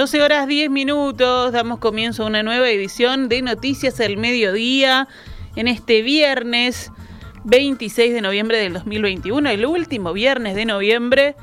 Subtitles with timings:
[0.00, 5.08] 12 horas 10 minutos, damos comienzo a una nueva edición de Noticias del Mediodía
[5.56, 6.90] en este viernes
[7.44, 11.36] 26 de noviembre del 2021, el último viernes de noviembre,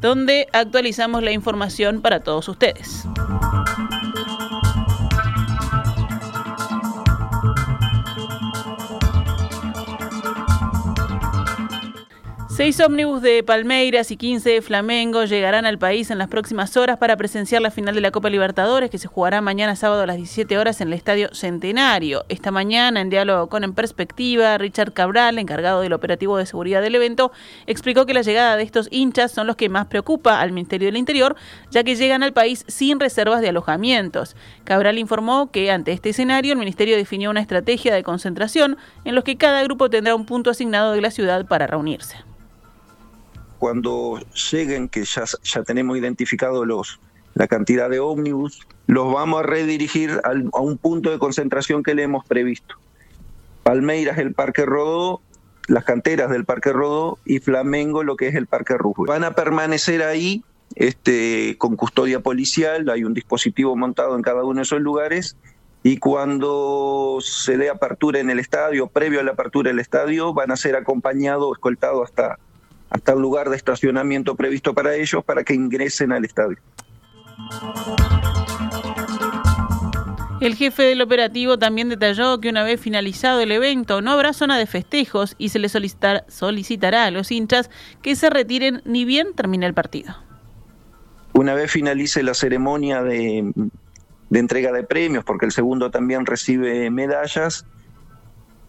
[0.00, 3.04] donde actualizamos la información para todos ustedes.
[12.56, 16.98] Seis ómnibus de Palmeiras y 15 de Flamengo llegarán al país en las próximas horas
[16.98, 20.18] para presenciar la final de la Copa Libertadores que se jugará mañana sábado a las
[20.18, 22.24] 17 horas en el Estadio Centenario.
[22.28, 26.94] Esta mañana, en diálogo con En Perspectiva, Richard Cabral, encargado del operativo de seguridad del
[26.94, 27.32] evento,
[27.66, 30.96] explicó que la llegada de estos hinchas son los que más preocupa al Ministerio del
[30.96, 31.34] Interior,
[31.72, 34.36] ya que llegan al país sin reservas de alojamientos.
[34.62, 39.24] Cabral informó que ante este escenario el Ministerio definió una estrategia de concentración en los
[39.24, 42.16] que cada grupo tendrá un punto asignado de la ciudad para reunirse
[43.58, 47.00] cuando lleguen, que ya, ya tenemos identificado los,
[47.34, 52.02] la cantidad de ómnibus, los vamos a redirigir a un punto de concentración que le
[52.02, 52.76] hemos previsto.
[53.62, 55.20] Palmeiras, el Parque Rodó,
[55.66, 59.06] las canteras del Parque Rodó y Flamengo, lo que es el Parque Rujo.
[59.06, 64.56] Van a permanecer ahí este, con custodia policial, hay un dispositivo montado en cada uno
[64.56, 65.36] de esos lugares
[65.82, 70.50] y cuando se dé apertura en el estadio, previo a la apertura del estadio, van
[70.50, 72.38] a ser acompañados, escoltados hasta
[72.94, 76.58] hasta el lugar de estacionamiento previsto para ellos para que ingresen al estadio.
[80.40, 84.58] El jefe del operativo también detalló que una vez finalizado el evento no habrá zona
[84.58, 85.76] de festejos y se les
[86.28, 87.68] solicitará a los hinchas
[88.00, 90.14] que se retiren ni bien termine el partido.
[91.32, 93.52] Una vez finalice la ceremonia de,
[94.30, 97.66] de entrega de premios, porque el segundo también recibe medallas,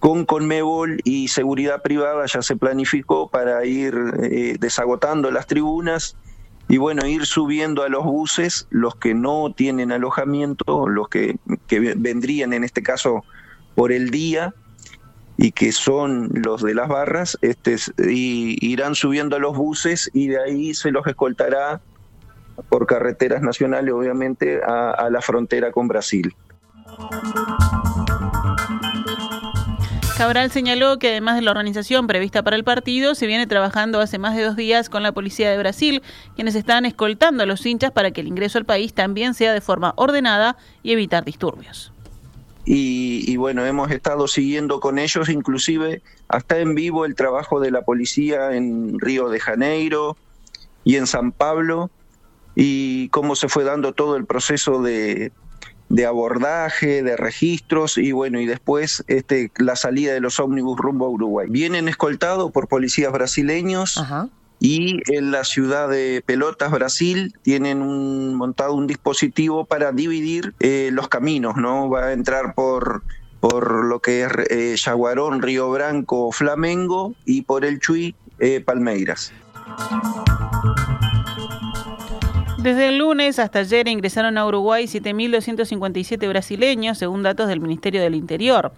[0.06, 6.16] con Conmebol y seguridad privada ya se planificó para ir eh, desagotando las tribunas
[6.68, 11.40] y bueno, ir subiendo a los buses los que no tienen alojamiento, los que,
[11.98, 13.24] vendrían en este caso
[13.74, 14.54] por el día
[15.38, 17.78] y que son los de las barras, este,
[18.08, 21.82] y irán subiendo a los buses y de ahí se los escoltará
[22.70, 26.32] por carreteras nacionales, obviamente, a la frontera con Brasil.
[30.18, 34.18] Cabral señaló que además de la organización prevista para el partido, se viene trabajando hace
[34.18, 36.02] más de dos días con la policía de Brasil,
[36.36, 39.60] quienes están escoltando a los hinchas para que el ingreso al país también sea de
[39.60, 41.92] forma ordenada y evitar disturbios.
[42.64, 47.82] Y, bueno, hemos estado siguiendo con ellos, inclusive hasta en vivo el trabajo de la
[47.82, 50.16] policía en Río de Janeiro
[50.86, 51.92] y en San Pablo,
[52.56, 55.34] y cómo se fue dando todo el proceso de,
[55.90, 61.06] de abordaje, de registros y bueno, y después este, la salida de los ómnibus rumbo
[61.06, 61.48] a Uruguay.
[61.50, 64.04] Vienen escoltados por policías brasileños.
[64.58, 70.90] Y en la ciudad de Pelotas, Brasil, tienen un, montado un dispositivo para dividir eh,
[70.94, 71.90] los caminos, ¿no?
[71.90, 73.04] Va a entrar por,
[73.42, 79.34] por lo que es eh, Yaguarón, Río Branco, Flamengo y por el Chuy, eh, Palmeiras.
[82.66, 88.16] Desde el lunes hasta ayer ingresaron a Uruguay 7.257 brasileños, según datos del Ministerio del
[88.16, 88.72] Interior.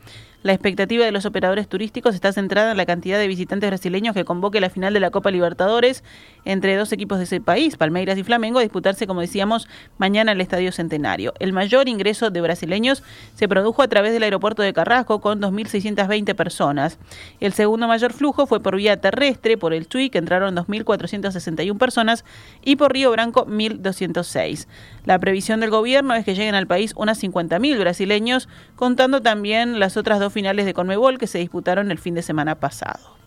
[0.43, 4.23] La expectativa de los operadores turísticos está centrada en la cantidad de visitantes brasileños que
[4.23, 6.03] convoque la final de la Copa Libertadores
[6.45, 9.67] entre dos equipos de ese país, Palmeiras y Flamengo, a disputarse, como decíamos,
[9.97, 11.33] mañana en el Estadio Centenario.
[11.39, 13.03] El mayor ingreso de brasileños
[13.33, 16.99] se produjo a través del aeropuerto de Carrasco con 2.620 personas.
[17.39, 22.23] El segundo mayor flujo fue por vía terrestre, por el Chuy, que entraron 2.461 personas,
[22.63, 24.67] y por Río Branco, 1.206.
[25.03, 29.97] La previsión del gobierno es que lleguen al país unas 50.000 brasileños, contando también las
[29.97, 33.17] otras dos finales de Conmebol que se disputaron el fin de semana pasado.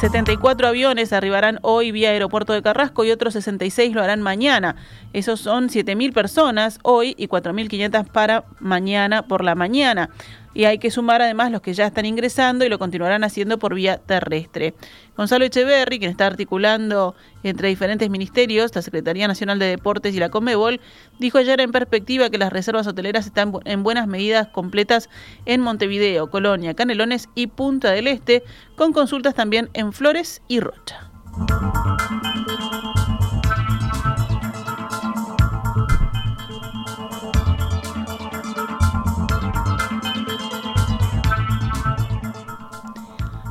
[0.00, 4.76] 74 aviones arribarán hoy vía aeropuerto de Carrasco y otros 66 lo harán mañana.
[5.14, 10.10] Esos son 7.000 personas hoy y 4.500 para mañana por la mañana
[10.56, 13.74] y hay que sumar además los que ya están ingresando y lo continuarán haciendo por
[13.74, 14.72] vía terrestre.
[15.14, 20.30] Gonzalo Echeverri, quien está articulando entre diferentes ministerios, la Secretaría Nacional de Deportes y la
[20.30, 20.80] Comebol,
[21.18, 25.10] dijo ayer en perspectiva que las reservas hoteleras están en buenas medidas completas
[25.44, 28.42] en Montevideo, Colonia, Canelones y Punta del Este,
[28.76, 31.10] con consultas también en Flores y Rocha.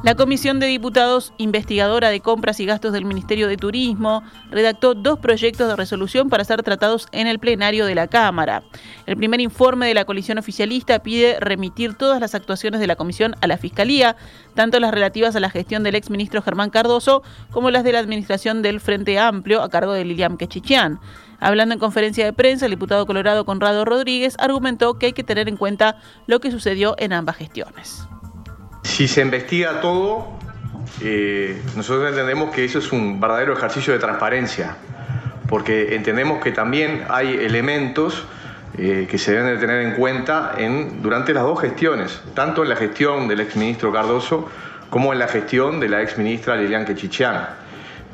[0.06, 4.22] La Comisión de Diputados Investigadora de Compras y Gastos del Ministerio de Turismo
[4.52, 8.62] redactó dos proyectos de resolución para ser tratados en el plenario de la Cámara.
[9.08, 13.36] El primer informe de la coalición oficialista pide remitir todas las actuaciones de la Comisión
[13.42, 14.16] a la Fiscalía,
[14.54, 18.62] tanto las relativas a la gestión del exministro Germán Cardoso como las de la administración
[18.62, 21.00] del Frente Amplio a cargo de Lilian Quechichian.
[21.40, 25.50] Hablando en conferencia de prensa, el diputado colorado Conrado Rodríguez argumentó que hay que tener
[25.50, 25.98] en cuenta
[26.28, 28.08] lo que sucedió en ambas gestiones.
[28.86, 30.38] Si se investiga todo,
[31.02, 34.78] eh, nosotros entendemos que eso es un verdadero ejercicio de transparencia,
[35.50, 38.26] porque entendemos que también hay elementos
[38.78, 42.70] eh, que se deben de tener en cuenta en, durante las dos gestiones, tanto en
[42.70, 44.50] la gestión del exministro Cardoso
[44.92, 47.48] como en la gestión de la exministra Lilian Quechichian.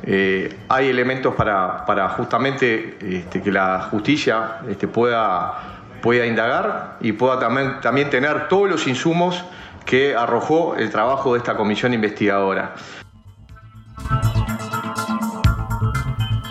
[0.03, 5.53] Eh, hay elementos para, para justamente este, que la justicia este, pueda,
[6.01, 9.43] pueda indagar y pueda también, también tener todos los insumos
[9.85, 12.75] que arrojó el trabajo de esta comisión investigadora.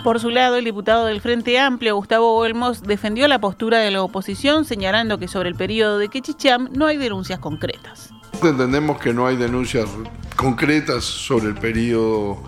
[0.03, 4.01] Por su lado, el diputado del Frente Amplio, Gustavo Olmos, defendió la postura de la
[4.01, 8.09] oposición, señalando que sobre el periodo de Quechicham no hay denuncias concretas.
[8.41, 9.87] Entendemos que no hay denuncias
[10.35, 12.41] concretas sobre el periodo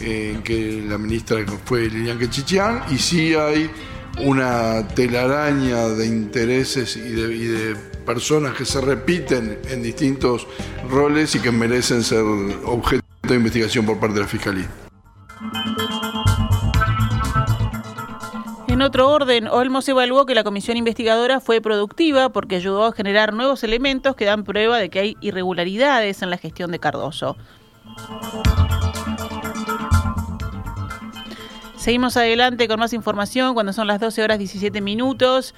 [0.00, 3.70] en que la ministra fue Lilian Quechicham y sí hay
[4.20, 7.76] una telaraña de intereses y de, y de
[8.08, 10.46] personas que se repiten en distintos
[10.88, 12.24] roles y que merecen ser
[12.64, 14.70] objeto de investigación por parte de la Fiscalía.
[18.66, 23.34] En otro orden, Olmos evaluó que la comisión investigadora fue productiva porque ayudó a generar
[23.34, 27.36] nuevos elementos que dan prueba de que hay irregularidades en la gestión de Cardoso.
[31.76, 35.54] Seguimos adelante con más información cuando son las 12 horas 17 minutos.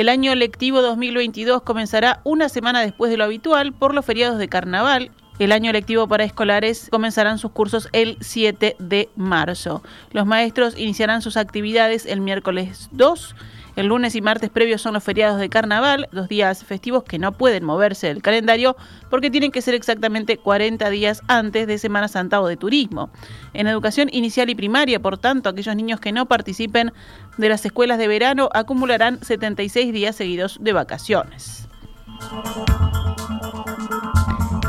[0.00, 4.48] El año lectivo 2022 comenzará una semana después de lo habitual por los feriados de
[4.48, 5.10] carnaval.
[5.38, 9.82] El año lectivo para escolares comenzarán sus cursos el 7 de marzo.
[10.12, 13.34] Los maestros iniciarán sus actividades el miércoles 2
[13.76, 17.32] el lunes y martes previos son los feriados de carnaval, dos días festivos que no
[17.32, 18.76] pueden moverse del calendario
[19.10, 23.10] porque tienen que ser exactamente 40 días antes de Semana Santa o de turismo.
[23.54, 26.92] En educación inicial y primaria, por tanto, aquellos niños que no participen
[27.36, 31.68] de las escuelas de verano acumularán 76 días seguidos de vacaciones.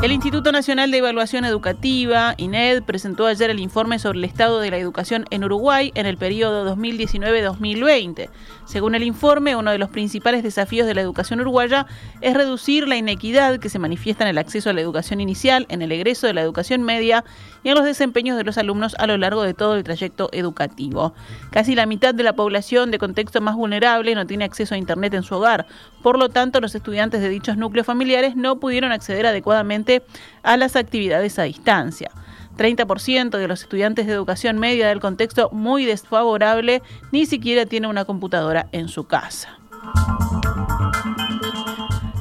[0.02, 4.68] El Instituto Nacional de Evaluación Educativa, INED, presentó ayer el informe sobre el estado de
[4.68, 8.28] la educación en Uruguay en el periodo 2019-2020.
[8.64, 11.86] Según el informe, uno de los principales desafíos de la educación uruguaya
[12.20, 15.82] es reducir la inequidad que se manifiesta en el acceso a la educación inicial, en
[15.82, 17.24] el egreso de la educación media
[17.62, 21.14] y en los desempeños de los alumnos a lo largo de todo el trayecto educativo.
[21.52, 25.14] Casi la mitad de la población de contexto más vulnerable no tiene acceso a Internet
[25.14, 25.66] en su hogar.
[26.02, 29.91] Por lo tanto, los estudiantes de dichos núcleos familiares no pudieron acceder adecuadamente
[30.42, 32.10] a las actividades a distancia.
[32.56, 38.04] 30% de los estudiantes de educación media del contexto muy desfavorable ni siquiera tiene una
[38.04, 39.58] computadora en su casa.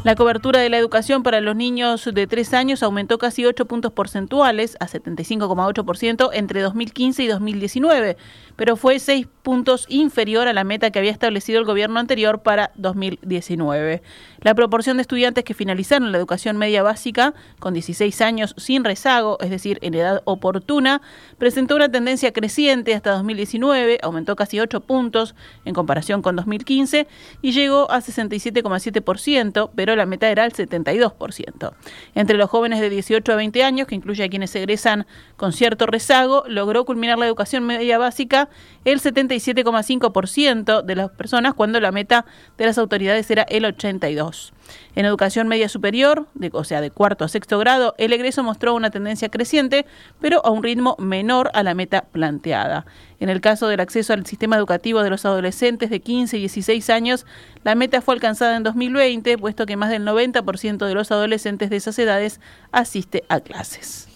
[0.03, 3.91] La cobertura de la educación para los niños de 3 años aumentó casi 8 puntos
[3.91, 8.17] porcentuales a 75,8% entre 2015 y 2019,
[8.55, 12.71] pero fue 6 puntos inferior a la meta que había establecido el gobierno anterior para
[12.75, 14.01] 2019.
[14.39, 19.37] La proporción de estudiantes que finalizaron la educación media básica con 16 años sin rezago,
[19.39, 21.03] es decir, en edad oportuna,
[21.37, 27.07] presentó una tendencia creciente hasta 2019, aumentó casi 8 puntos en comparación con 2015
[27.43, 31.73] y llegó a 67,7%, pero la meta era el 72%.
[32.15, 35.05] Entre los jóvenes de 18 a 20 años, que incluye a quienes egresan
[35.37, 38.49] con cierto rezago, logró culminar la educación media básica
[38.85, 42.25] el 77,5% de las personas cuando la meta
[42.57, 44.51] de las autoridades era el 82%.
[44.95, 48.73] En educación media superior, de, o sea, de cuarto a sexto grado, el egreso mostró
[48.73, 49.85] una tendencia creciente,
[50.19, 52.85] pero a un ritmo menor a la meta planteada.
[53.19, 56.89] En el caso del acceso al sistema educativo de los adolescentes de 15 y 16
[56.89, 57.25] años,
[57.63, 61.75] la meta fue alcanzada en 2020, puesto que más del 90% de los adolescentes de
[61.75, 62.39] esas edades
[62.71, 64.07] asiste a clases.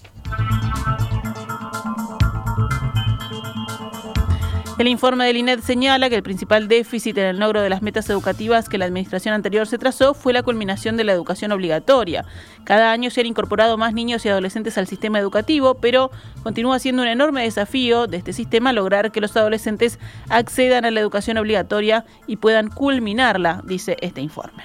[4.77, 8.09] El informe del INED señala que el principal déficit en el logro de las metas
[8.09, 12.25] educativas que la administración anterior se trazó fue la culminación de la educación obligatoria.
[12.65, 16.11] Cada año se han incorporado más niños y adolescentes al sistema educativo, pero
[16.43, 19.97] continúa siendo un enorme desafío de este sistema lograr que los adolescentes
[20.29, 24.63] accedan a la educación obligatoria y puedan culminarla, dice este informe.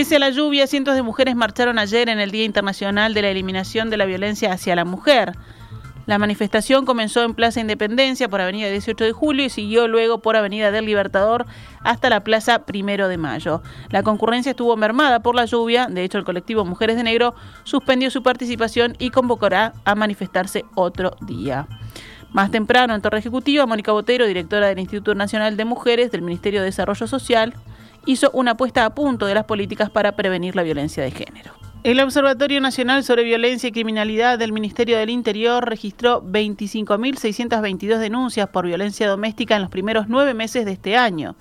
[0.00, 3.28] Pese a la lluvia, cientos de mujeres marcharon ayer en el Día Internacional de la
[3.28, 5.34] Eliminación de la Violencia hacia la Mujer.
[6.06, 10.36] La manifestación comenzó en Plaza Independencia por Avenida 18 de Julio y siguió luego por
[10.36, 11.44] Avenida del Libertador
[11.84, 13.60] hasta la Plaza Primero de Mayo.
[13.90, 18.10] La concurrencia estuvo mermada por la lluvia, de hecho el colectivo Mujeres de Negro suspendió
[18.10, 21.68] su participación y convocará a manifestarse otro día.
[22.32, 26.60] Más temprano, en Torre Ejecutiva, Mónica Botero, directora del Instituto Nacional de Mujeres del Ministerio
[26.60, 27.54] de Desarrollo Social,
[28.06, 31.52] hizo una puesta a punto de las políticas para prevenir la violencia de género.
[31.82, 38.66] El Observatorio Nacional sobre Violencia y Criminalidad del Ministerio del Interior registró 25.622 denuncias por
[38.66, 41.36] violencia doméstica en los primeros nueve meses de este año.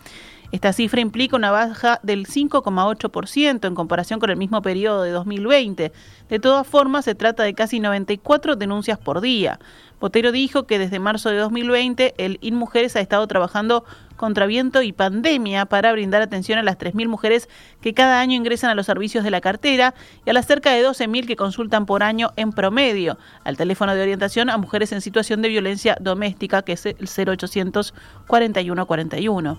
[0.51, 5.91] Esta cifra implica una baja del 5,8% en comparación con el mismo periodo de 2020.
[6.29, 9.59] De todas formas, se trata de casi 94 denuncias por día.
[9.99, 13.83] Botero dijo que desde marzo de 2020 el InMujeres ha estado trabajando
[14.15, 17.49] contra viento y pandemia para brindar atención a las 3.000 mujeres
[17.81, 19.93] que cada año ingresan a los servicios de la cartera
[20.25, 24.01] y a las cerca de 12.000 que consultan por año en promedio al teléfono de
[24.01, 27.93] orientación a mujeres en situación de violencia doméstica, que es el 0800
[28.27, 29.57] 41 41.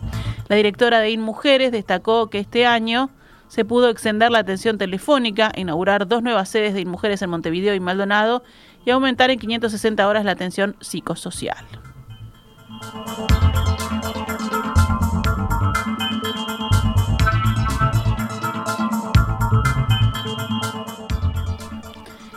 [0.48, 3.10] La directora de InMujeres destacó que este año
[3.50, 7.80] se pudo extender la atención telefónica, inaugurar dos nuevas sedes de InMujeres en Montevideo y
[7.80, 8.44] Maldonado
[8.84, 11.64] y aumentar en 560 horas la atención psicosocial.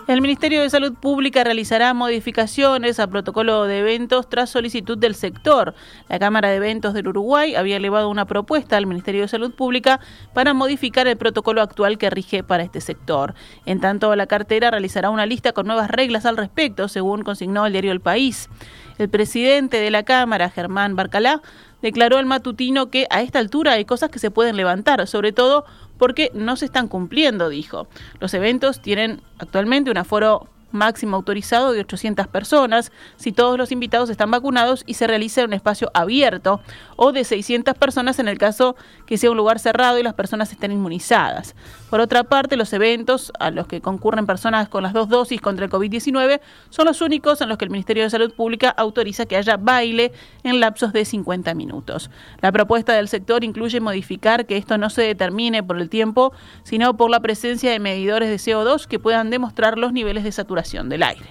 [0.05, 5.73] El Ministerio de Salud Pública realizará modificaciones al protocolo de eventos tras solicitud del sector.
[6.09, 10.01] La Cámara de Eventos del Uruguay había elevado una propuesta al Ministerio de Salud Pública
[10.33, 13.33] para modificar el protocolo actual que rige para este sector.
[13.65, 17.71] En tanto, la cartera realizará una lista con nuevas reglas al respecto, según consignó el
[17.71, 18.49] diario El País.
[18.97, 21.41] El presidente de la Cámara, Germán Barcalá,
[21.81, 25.65] declaró al matutino que a esta altura hay cosas que se pueden levantar, sobre todo
[25.97, 27.87] porque no se están cumpliendo, dijo.
[28.19, 34.09] Los eventos tienen actualmente un aforo máximo autorizado de 800 personas si todos los invitados
[34.09, 36.59] están vacunados y se realiza en un espacio abierto
[36.95, 38.75] o de 600 personas en el caso
[39.05, 41.55] que sea un lugar cerrado y las personas estén inmunizadas.
[41.89, 45.65] Por otra parte, los eventos a los que concurren personas con las dos dosis contra
[45.65, 49.37] el COVID-19 son los únicos en los que el Ministerio de Salud Pública autoriza que
[49.37, 50.11] haya baile
[50.43, 52.09] en lapsos de 50 minutos.
[52.41, 56.97] La propuesta del sector incluye modificar que esto no se determine por el tiempo, sino
[56.97, 61.03] por la presencia de medidores de CO2 que puedan demostrar los niveles de saturación del
[61.03, 61.27] aire.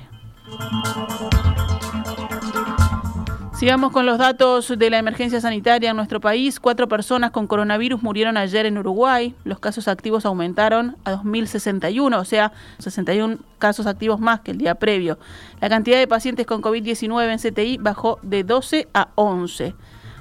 [3.63, 6.59] Sigamos con los datos de la emergencia sanitaria en nuestro país.
[6.59, 9.37] Cuatro personas con coronavirus murieron ayer en Uruguay.
[9.45, 14.75] Los casos activos aumentaron a 2.061, o sea, 61 casos activos más que el día
[14.75, 15.19] previo.
[15.61, 19.75] La cantidad de pacientes con COVID-19 en CTI bajó de 12 a 11.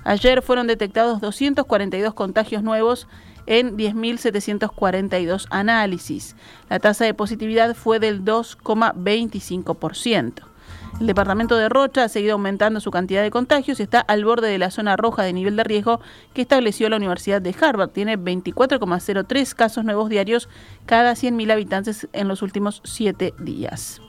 [0.04, 3.08] Ayer fueron detectados 242 contagios nuevos
[3.52, 6.38] en 10.742 análisis.
[6.70, 10.44] La tasa de positividad fue del 2,25%.
[11.02, 14.48] El departamento de Rocha ha seguido aumentando su cantidad de contagios y está al borde
[14.48, 16.00] de la zona roja de nivel de riesgo
[16.34, 17.90] que estableció la Universidad de Harvard.
[17.90, 20.48] Tiene 24,03 casos nuevos diarios
[20.86, 24.02] cada 100.000 habitantes en los últimos siete días.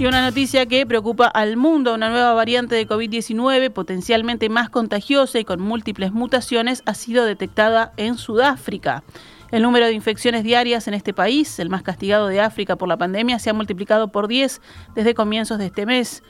[0.00, 5.38] Y una noticia que preocupa al mundo, una nueva variante de COVID-19 potencialmente más contagiosa
[5.38, 9.04] y con múltiples mutaciones ha sido detectada en Sudáfrica.
[9.50, 12.96] El número de infecciones diarias en este país, el más castigado de África por la
[12.96, 14.62] pandemia, se ha multiplicado por 10
[14.94, 16.22] desde comienzos de este mes.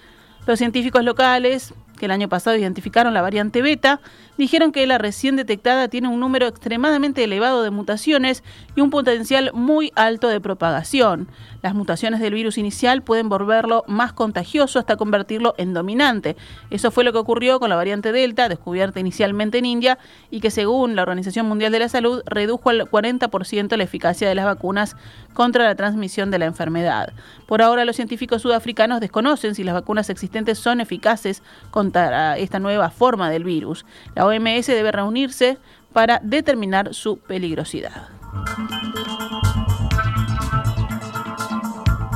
[0.49, 4.01] Los científicos locales, que el año pasado identificaron la variante beta,
[4.39, 8.43] dijeron que la recién detectada tiene un número extremadamente elevado de mutaciones
[8.75, 11.29] y un potencial muy alto de propagación.
[11.61, 16.37] Las mutaciones del virus inicial pueden volverlo más contagioso hasta convertirlo en dominante.
[16.71, 19.99] Eso fue lo que ocurrió con la variante Delta, descubierta inicialmente en India
[20.31, 24.35] y que según la Organización Mundial de la Salud redujo al 40% la eficacia de
[24.35, 24.97] las vacunas
[25.35, 27.13] contra la transmisión de la enfermedad.
[27.47, 31.90] Por ahora los científicos sudafricanos desconocen si las vacunas existentes son eficaces contra
[32.37, 33.85] esta nueva forma del virus.
[34.15, 35.59] La OMS debe reunirse
[35.93, 38.09] para determinar su peligrosidad.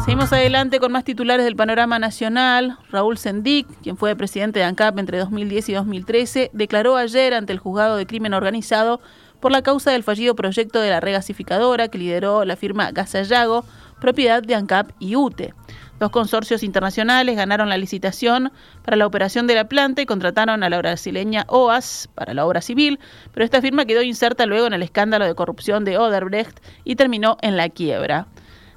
[0.05, 2.77] Seguimos adelante con más titulares del panorama nacional.
[2.91, 7.59] Raúl Sendic, quien fue presidente de ANCAP entre 2010 y 2013, declaró ayer ante el
[7.59, 9.01] juzgado de crimen organizado
[9.41, 13.65] por la causa del fallido proyecto de la regasificadora que lideró la firma Gasallago,
[13.99, 15.55] propiedad de ANCAP y UTE.
[16.01, 20.71] Dos consorcios internacionales ganaron la licitación para la operación de la planta y contrataron a
[20.71, 22.99] la brasileña OAS para la obra civil,
[23.33, 27.37] pero esta firma quedó inserta luego en el escándalo de corrupción de Oderbrecht y terminó
[27.43, 28.27] en la quiebra.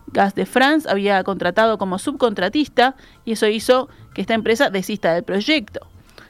[0.08, 2.96] Gas de France había contratado como subcontratista
[3.26, 5.88] y eso hizo que esta empresa desista del proyecto.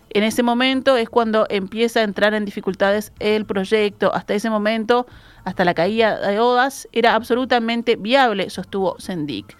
[0.09, 4.15] En ese momento es cuando empieza a entrar en dificultades el proyecto.
[4.15, 5.05] Hasta ese momento,
[5.43, 9.55] hasta la caída de Odas, era absolutamente viable, sostuvo Sendic.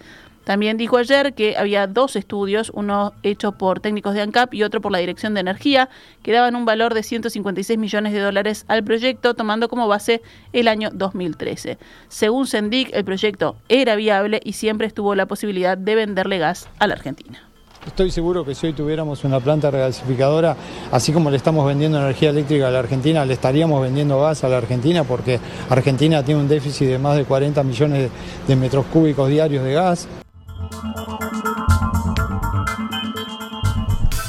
[0.48, 4.80] También dijo ayer que había dos estudios, uno hecho por técnicos de ANCAP y otro
[4.80, 5.90] por la Dirección de Energía,
[6.22, 10.22] que daban un valor de 156 millones de dólares al proyecto, tomando como base
[10.54, 11.76] el año 2013.
[12.08, 16.86] Según Sendic, el proyecto era viable y siempre estuvo la posibilidad de venderle gas a
[16.86, 17.46] la Argentina.
[17.86, 20.56] Estoy seguro que si hoy tuviéramos una planta regasificadora,
[20.90, 24.48] así como le estamos vendiendo energía eléctrica a la Argentina, le estaríamos vendiendo gas a
[24.48, 28.10] la Argentina porque Argentina tiene un déficit de más de 40 millones
[28.46, 30.08] de metros cúbicos diarios de gas.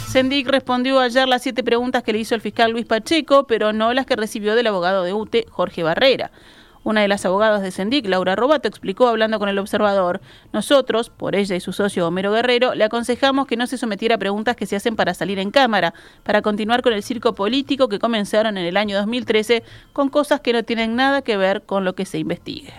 [0.09, 3.93] Sendic respondió ayer las siete preguntas que le hizo el fiscal Luis Pacheco, pero no
[3.93, 6.31] las que recibió del abogado de UTE, Jorge Barrera.
[6.83, 11.35] Una de las abogadas de Sendic, Laura Robato, explicó hablando con el observador, nosotros, por
[11.35, 14.65] ella y su socio Homero Guerrero, le aconsejamos que no se sometiera a preguntas que
[14.65, 15.93] se hacen para salir en cámara,
[16.23, 20.53] para continuar con el circo político que comenzaron en el año 2013 con cosas que
[20.53, 22.73] no tienen nada que ver con lo que se investigue.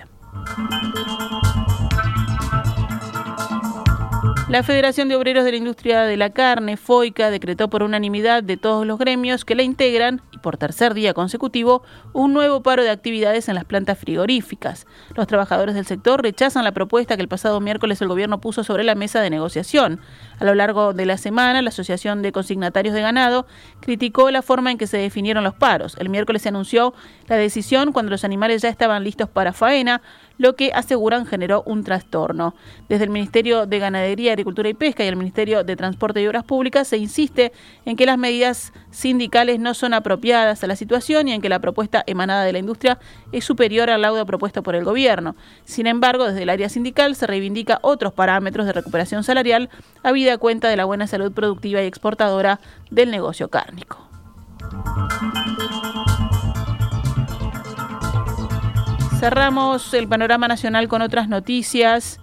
[4.51, 8.57] La Federación de Obreros de la Industria de la Carne, FOICA, decretó por unanimidad de
[8.57, 12.91] todos los gremios que la integran, y por tercer día consecutivo, un nuevo paro de
[12.91, 14.89] actividades en las plantas frigoríficas.
[15.15, 18.83] Los trabajadores del sector rechazan la propuesta que el pasado miércoles el gobierno puso sobre
[18.83, 20.01] la mesa de negociación.
[20.41, 23.47] A lo largo de la semana, la Asociación de Consignatarios de Ganado
[23.79, 25.95] criticó la forma en que se definieron los paros.
[26.01, 26.93] El miércoles se anunció
[27.29, 30.03] la decisión cuando los animales ya estaban listos para faena,
[30.41, 32.55] lo que aseguran generó un trastorno.
[32.89, 36.45] Desde el Ministerio de Ganadería, Agricultura y Pesca y el Ministerio de Transporte y Obras
[36.45, 37.53] Públicas se insiste
[37.85, 41.59] en que las medidas sindicales no son apropiadas a la situación y en que la
[41.59, 42.99] propuesta emanada de la industria
[43.33, 45.37] es superior al laudo propuesto por el gobierno.
[45.65, 49.69] Sin embargo, desde el área sindical se reivindica otros parámetros de recuperación salarial,
[50.03, 54.09] habida cuenta de la buena salud productiva y exportadora del negocio cárnico.
[59.21, 62.21] Cerramos el panorama nacional con otras noticias.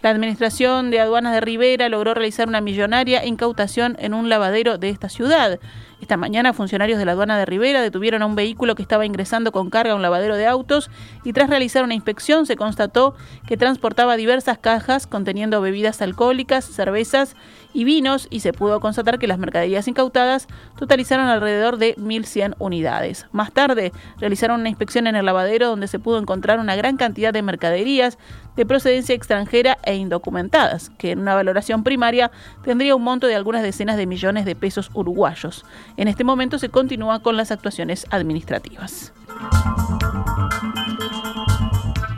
[0.00, 4.88] La Administración de Aduanas de Rivera logró realizar una millonaria incautación en un lavadero de
[4.88, 5.60] esta ciudad.
[6.00, 9.52] Esta mañana, funcionarios de la aduana de Rivera detuvieron a un vehículo que estaba ingresando
[9.52, 10.90] con carga a un lavadero de autos
[11.22, 13.14] y tras realizar una inspección se constató
[13.46, 17.36] que transportaba diversas cajas conteniendo bebidas alcohólicas, cervezas
[17.72, 23.26] y vinos y se pudo constatar que las mercaderías incautadas totalizaron alrededor de 1.100 unidades.
[23.32, 27.32] Más tarde, realizaron una inspección en el lavadero donde se pudo encontrar una gran cantidad
[27.32, 28.18] de mercaderías
[28.56, 32.30] de procedencia extranjera e indocumentadas, que en una valoración primaria
[32.64, 35.64] tendría un monto de algunas decenas de millones de pesos uruguayos.
[35.96, 39.12] En este momento se continúa con las actuaciones administrativas.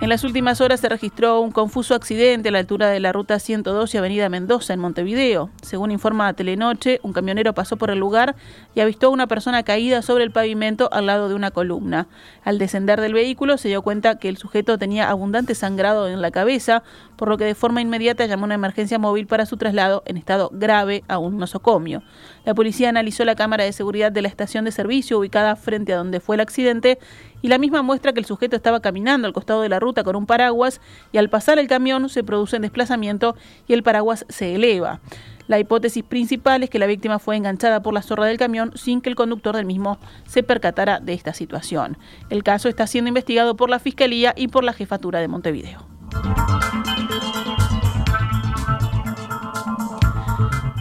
[0.05, 3.39] En las últimas horas se registró un confuso accidente a la altura de la ruta
[3.39, 5.49] 112 Avenida Mendoza en Montevideo.
[5.63, 8.37] Según informa Telenoche, un camionero pasó por el lugar
[8.75, 12.07] y avistó a una persona caída sobre el pavimento al lado de una columna.
[12.45, 16.31] Al descender del vehículo se dio cuenta que el sujeto tenía abundante sangrado en la
[16.31, 16.83] cabeza,
[17.17, 20.51] por lo que de forma inmediata llamó una emergencia móvil para su traslado en estado
[20.53, 22.03] grave a un nosocomio.
[22.45, 25.97] La policía analizó la cámara de seguridad de la estación de servicio ubicada frente a
[25.97, 26.99] donde fue el accidente
[27.43, 30.17] y la misma muestra que el sujeto estaba caminando al costado de la ruta con
[30.17, 30.81] un paraguas
[31.13, 33.37] y al pasar el camión se produce un desplazamiento
[33.69, 35.01] y el paraguas se eleva.
[35.47, 39.03] La hipótesis principal es que la víctima fue enganchada por la zorra del camión sin
[39.03, 41.99] que el conductor del mismo se percatara de esta situación.
[42.31, 45.94] El caso está siendo investigado por la Fiscalía y por la Jefatura de Montevideo.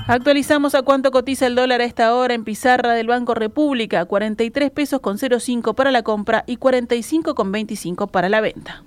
[0.06, 4.70] Actualizamos a cuánto cotiza el dólar a esta hora en pizarra del Banco República, 43
[4.70, 8.84] pesos con 05 para la compra y 45 con 25 para la venta.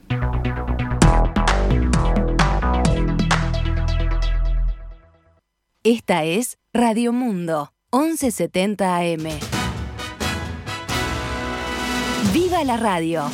[5.82, 9.28] Esta es Radio Mundo, 1170 AM.
[12.32, 13.24] ¡Viva la radio!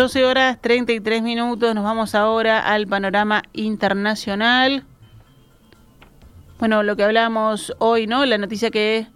[0.00, 4.84] 12 horas 33 minutos, nos vamos ahora al panorama internacional.
[6.58, 8.24] Bueno, lo que hablamos hoy, ¿no?
[8.24, 9.08] La noticia que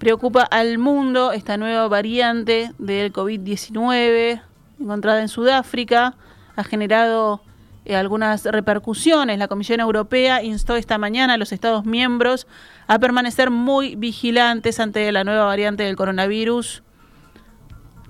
[0.00, 4.42] preocupa al mundo, esta nueva variante del COVID-19
[4.80, 6.16] encontrada en Sudáfrica,
[6.56, 7.40] ha generado
[7.84, 9.38] eh, algunas repercusiones.
[9.38, 12.48] La Comisión Europea instó esta mañana a los Estados miembros
[12.88, 16.82] a permanecer muy vigilantes ante la nueva variante del coronavirus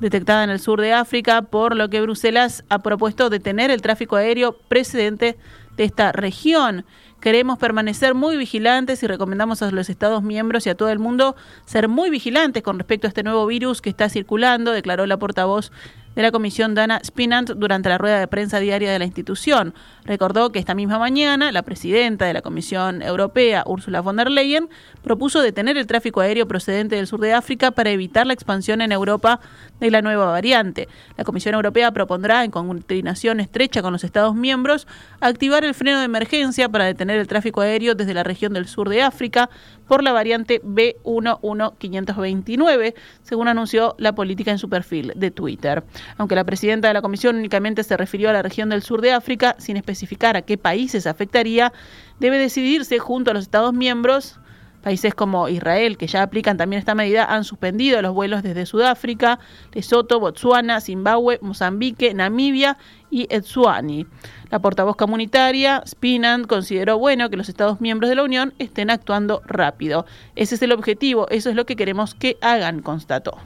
[0.00, 4.16] detectada en el sur de África, por lo que Bruselas ha propuesto detener el tráfico
[4.16, 5.36] aéreo precedente
[5.76, 6.84] de esta región.
[7.20, 11.36] Queremos permanecer muy vigilantes y recomendamos a los Estados miembros y a todo el mundo
[11.66, 15.70] ser muy vigilantes con respecto a este nuevo virus que está circulando, declaró la portavoz
[16.14, 19.74] de la Comisión Dana Spinant durante la rueda de prensa diaria de la institución.
[20.04, 24.68] Recordó que esta misma mañana la presidenta de la Comisión Europea, Ursula von der Leyen,
[25.02, 28.92] propuso detener el tráfico aéreo procedente del sur de África para evitar la expansión en
[28.92, 29.40] Europa
[29.80, 30.88] de la nueva variante.
[31.16, 34.86] La Comisión Europea propondrá, en coordinación estrecha con los Estados miembros,
[35.20, 38.88] activar el freno de emergencia para detener el tráfico aéreo desde la región del sur
[38.88, 39.50] de África
[39.92, 45.84] por la variante B11529, según anunció la política en su perfil de Twitter.
[46.16, 49.12] Aunque la presidenta de la comisión únicamente se refirió a la región del sur de
[49.12, 51.74] África, sin especificar a qué países afectaría,
[52.20, 54.40] debe decidirse junto a los Estados miembros
[54.82, 59.38] Países como Israel, que ya aplican también esta medida, han suspendido los vuelos desde Sudáfrica,
[59.72, 62.76] Lesoto, Botsuana, Zimbabue, Mozambique, Namibia
[63.10, 64.06] y Etsuani.
[64.50, 69.40] La portavoz comunitaria, Spinand, consideró bueno que los Estados miembros de la Unión estén actuando
[69.46, 70.04] rápido.
[70.36, 73.38] Ese es el objetivo, eso es lo que queremos que hagan, constató.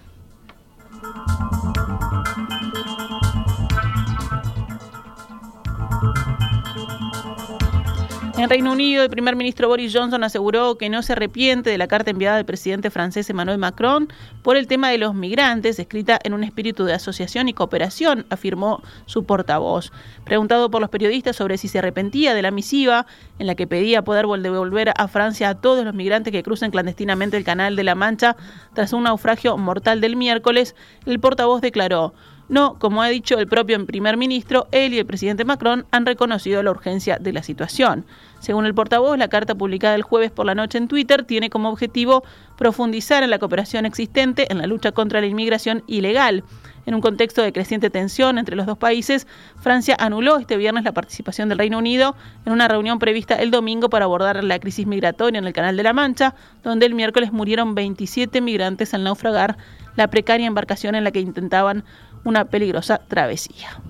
[8.38, 11.86] En Reino Unido, el primer ministro Boris Johnson aseguró que no se arrepiente de la
[11.86, 16.34] carta enviada al presidente francés Emmanuel Macron por el tema de los migrantes, escrita en
[16.34, 19.90] un espíritu de asociación y cooperación, afirmó su portavoz.
[20.26, 23.06] Preguntado por los periodistas sobre si se arrepentía de la misiva
[23.38, 27.38] en la que pedía poder devolver a Francia a todos los migrantes que crucen clandestinamente
[27.38, 28.36] el Canal de la Mancha
[28.74, 32.12] tras un naufragio mortal del miércoles, el portavoz declaró
[32.48, 36.62] no, como ha dicho el propio primer ministro, él y el presidente Macron han reconocido
[36.62, 38.06] la urgencia de la situación.
[38.38, 41.70] Según el portavoz, la carta publicada el jueves por la noche en Twitter tiene como
[41.70, 42.22] objetivo
[42.56, 46.44] profundizar en la cooperación existente en la lucha contra la inmigración ilegal.
[46.86, 49.26] En un contexto de creciente tensión entre los dos países,
[49.60, 53.90] Francia anuló este viernes la participación del Reino Unido en una reunión prevista el domingo
[53.90, 57.74] para abordar la crisis migratoria en el Canal de la Mancha, donde el miércoles murieron
[57.74, 59.56] 27 migrantes al naufragar
[59.96, 61.84] la precaria embarcación en la que intentaban
[62.26, 63.80] una peligrosa travesía.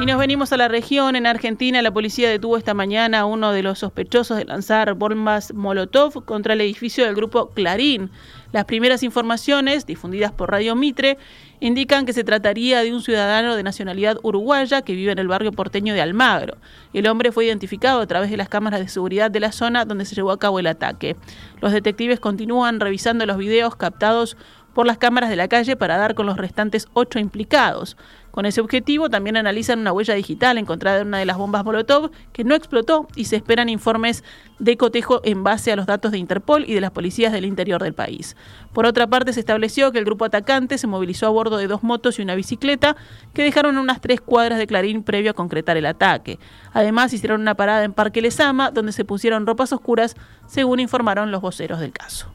[0.00, 1.16] Y nos venimos a la región.
[1.16, 5.54] En Argentina, la policía detuvo esta mañana a uno de los sospechosos de lanzar bombas
[5.54, 8.10] Molotov contra el edificio del grupo Clarín.
[8.52, 11.18] Las primeras informaciones, difundidas por Radio Mitre,
[11.60, 15.52] indican que se trataría de un ciudadano de nacionalidad uruguaya que vive en el barrio
[15.52, 16.56] porteño de Almagro.
[16.92, 20.04] El hombre fue identificado a través de las cámaras de seguridad de la zona donde
[20.04, 21.16] se llevó a cabo el ataque.
[21.60, 24.36] Los detectives continúan revisando los videos captados
[24.74, 27.96] por las cámaras de la calle para dar con los restantes ocho implicados.
[28.38, 32.12] Con ese objetivo también analizan una huella digital encontrada en una de las bombas Molotov
[32.32, 34.22] que no explotó y se esperan informes
[34.60, 37.82] de cotejo en base a los datos de Interpol y de las policías del interior
[37.82, 38.36] del país.
[38.72, 41.82] Por otra parte, se estableció que el grupo atacante se movilizó a bordo de dos
[41.82, 42.94] motos y una bicicleta
[43.34, 46.38] que dejaron unas tres cuadras de Clarín previo a concretar el ataque.
[46.72, 50.14] Además, hicieron una parada en Parque Lesama donde se pusieron ropas oscuras,
[50.46, 52.30] según informaron los voceros del caso.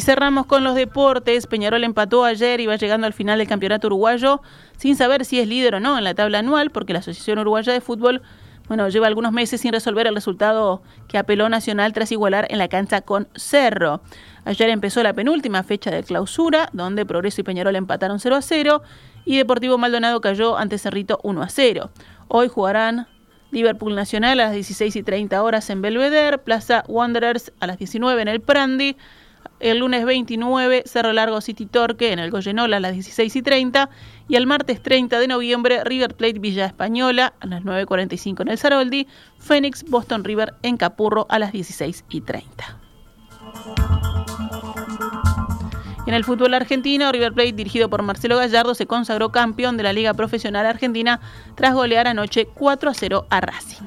[0.00, 1.46] Cerramos con los deportes.
[1.46, 4.40] Peñarol empató ayer y va llegando al final del campeonato uruguayo
[4.76, 7.72] sin saber si es líder o no en la tabla anual, porque la Asociación Uruguaya
[7.72, 8.22] de Fútbol
[8.70, 12.68] bueno, lleva algunos meses sin resolver el resultado que apeló Nacional tras igualar en la
[12.68, 14.00] cancha con Cerro.
[14.44, 18.82] Ayer empezó la penúltima fecha de clausura, donde Progreso y Peñarol empataron 0 a 0
[19.24, 21.90] y Deportivo Maldonado cayó ante Cerrito 1 a 0.
[22.28, 23.08] Hoy jugarán
[23.50, 28.22] Liverpool Nacional a las 16 y 30 horas en Belvedere, Plaza Wanderers a las 19
[28.22, 28.96] en el Prandi,
[29.60, 33.90] el lunes 29, Cerro Largo City Torque en el Goyenola a las 16 y 30.
[34.28, 38.58] Y el martes 30 de noviembre, River Plate Villa Española a las 9.45 en el
[38.58, 39.06] Saroldi.
[39.38, 42.78] Phoenix Boston River en Capurro a las 16 y 30.
[46.06, 49.92] En el fútbol argentino, River Plate, dirigido por Marcelo Gallardo, se consagró campeón de la
[49.92, 51.20] Liga Profesional Argentina
[51.54, 53.86] tras golear anoche 4 a 0 a Racing.